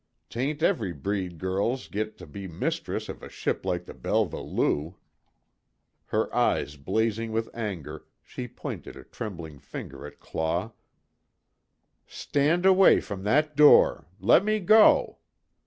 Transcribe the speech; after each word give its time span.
'Tain't 0.31 0.63
every 0.63 0.91
breed 0.91 1.37
girl 1.37 1.77
gits 1.77 2.17
to 2.17 2.25
be 2.25 2.47
mistress 2.47 3.07
of 3.07 3.21
a 3.21 3.29
ship 3.29 3.63
like 3.63 3.85
the 3.85 3.93
Belva 3.93 4.39
Lou." 4.39 4.95
Her 6.07 6.35
eyes 6.35 6.75
blazing 6.75 7.31
with 7.31 7.55
anger, 7.55 8.05
she 8.23 8.47
pointed 8.47 8.95
a 8.95 9.03
trembling 9.03 9.59
finger 9.59 10.07
at 10.07 10.19
Claw: 10.19 10.71
"Stand 12.07 12.65
away 12.65 12.99
from 12.99 13.21
that 13.25 13.55
door! 13.55 14.07
Let 14.19 14.43
me 14.43 14.59
go!" 14.59 15.19